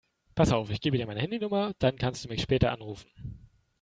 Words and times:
Pass 0.33 0.51
auf, 0.51 0.71
ich 0.71 0.81
gebe 0.81 0.97
dir 0.97 1.05
meine 1.05 1.21
Handynummer, 1.21 1.75
dann 1.77 1.95
kannst 1.97 2.25
du 2.25 2.29
mich 2.29 2.41
später 2.41 2.71
anrufen. 2.71 3.11